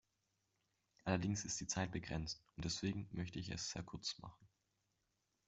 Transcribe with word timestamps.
Allerdings 1.03 1.45
ist 1.45 1.61
die 1.61 1.67
Zeit 1.67 1.91
begrenzt, 1.91 2.41
und 2.55 2.65
deswegen 2.65 3.07
möchte 3.11 3.37
ich 3.37 3.49
es 3.51 3.69
sehr 3.69 3.83
kurz 3.83 4.17
machen. 4.17 4.49